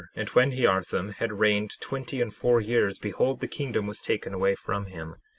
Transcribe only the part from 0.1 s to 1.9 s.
And when Hearthom had reigned